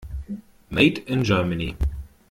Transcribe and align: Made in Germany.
Made 0.71 1.03
in 1.07 1.23
Germany. 1.23 1.77